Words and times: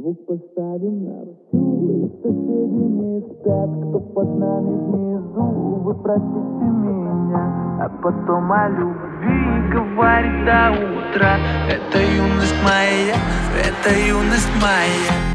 Звук 0.00 0.26
поставим 0.26 1.04
на 1.06 1.24
всю 1.24 2.08
соседи 2.22 2.84
не 2.98 3.20
спят 3.20 3.70
Кто 3.88 3.98
под 4.14 4.38
нами 4.38 4.74
внизу. 4.86 5.46
Вы 5.82 5.94
простите 5.94 6.66
меня 6.70 7.80
А 7.82 7.88
потом 8.00 8.52
о 8.52 8.68
любви 8.68 9.72
говорит 9.72 10.44
до 10.44 10.70
утра. 10.70 11.38
Это 11.68 11.98
юность 11.98 12.54
моя 12.62 13.16
Это 13.58 13.90
юность 14.08 14.52
моя. 14.62 15.34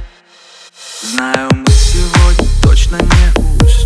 Знаю, 1.02 1.50
мы 1.52 1.66
сегодня 1.68 2.48
точно 2.64 2.96
не 2.96 3.66
уснем 3.66 3.83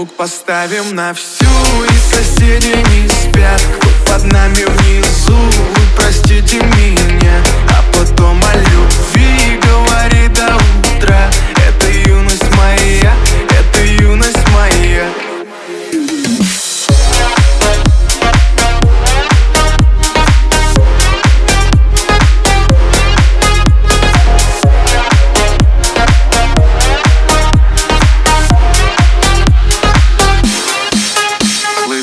Звук 0.00 0.16
поставим 0.16 0.94
на 0.94 1.12
всю 1.12 1.44
И 1.84 2.14
соседи 2.14 2.74
не 2.74 3.06
спят. 3.06 3.62
Под 4.06 4.24
нами 4.24 4.64
внизу 4.64 5.29